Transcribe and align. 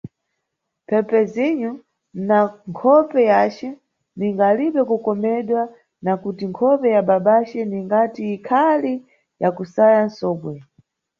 "Phelpesinho", 0.87 1.71
na 2.27 2.37
nkhope 2.69 3.19
yace, 3.31 3.67
ninga 4.17 4.43
alibe 4.51 4.81
kukomedwa, 4.89 5.61
na 6.05 6.11
kuti 6.21 6.43
nkhope 6.51 6.87
ya 6.95 7.01
babace 7.09 7.59
ningati 7.69 8.21
ikhali 8.35 8.93
ya 9.41 9.49
kusaya 9.55 10.01
nsobwe. 10.09 10.53